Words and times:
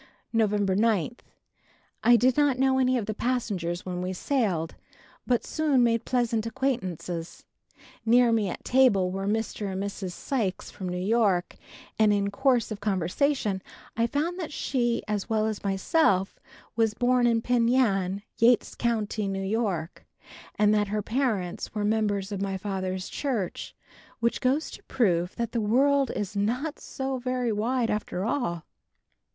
November 0.33 0.73
9. 0.73 1.15
I 2.03 2.15
did 2.15 2.35
not 2.35 2.57
know 2.57 2.79
any 2.79 2.97
of 2.97 3.05
the 3.05 3.13
passengers 3.13 3.85
when 3.85 4.01
we 4.01 4.13
sailed, 4.13 4.73
but 5.27 5.45
soon 5.45 5.83
made 5.83 6.05
pleasant 6.05 6.47
acquaintances. 6.47 7.45
Near 8.03 8.31
me 8.31 8.49
at 8.49 8.63
table 8.65 9.15
are 9.15 9.27
Mr. 9.27 9.71
and 9.71 9.83
Mrs. 9.83 10.13
Sykes 10.13 10.71
from 10.71 10.89
New 10.89 10.97
York 10.97 11.55
and 11.99 12.11
in 12.11 12.31
course 12.31 12.71
of 12.71 12.79
conversation 12.79 13.61
I 13.95 14.07
found 14.07 14.39
that 14.39 14.51
she 14.51 15.03
as 15.07 15.29
well 15.29 15.45
as 15.45 15.63
myself, 15.63 16.39
was 16.75 16.95
born 16.95 17.27
in 17.27 17.43
Penn 17.43 17.67
Yan, 17.67 18.23
Yates 18.39 18.73
County, 18.73 19.27
New 19.27 19.43
York, 19.45 20.07
and 20.55 20.73
that 20.73 20.87
her 20.87 21.03
parents 21.03 21.75
were 21.75 21.85
members 21.85 22.31
of 22.31 22.41
my 22.41 22.57
Father's 22.57 23.07
church, 23.07 23.75
which 24.19 24.41
goes 24.41 24.71
to 24.71 24.81
prove 24.85 25.35
that 25.35 25.51
the 25.51 25.61
world 25.61 26.09
is 26.15 26.35
not 26.35 26.79
so 26.79 27.19
very 27.19 27.51
wide 27.51 27.91
after 27.91 28.25
all. 28.25 28.63